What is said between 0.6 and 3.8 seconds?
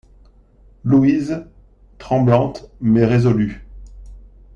LOUISE, tremblante, mais résolue.